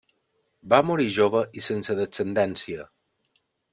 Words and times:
Va 0.73 0.77
morir 0.91 1.05
jove 1.17 1.43
i 1.61 1.65
sense 1.67 1.99
descendència. 2.03 2.87